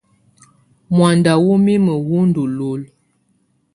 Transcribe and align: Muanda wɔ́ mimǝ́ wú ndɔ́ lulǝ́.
Muanda 0.95 1.31
wɔ́ 1.43 1.57
mimǝ́ 1.65 1.97
wú 2.07 2.17
ndɔ́ 2.29 2.45
lulǝ́. 2.57 2.87